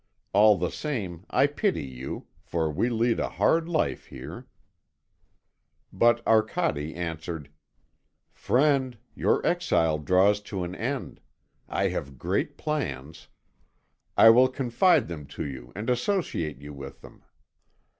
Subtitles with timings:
[0.33, 4.47] All the same I pity you, for we lead a hard life here."
[5.93, 7.51] But Arcade answered:
[8.33, 11.21] "Friend, your exile draws to an end.
[11.69, 13.27] I have great plans.
[14.17, 17.23] I will confide them to you and associate you with them."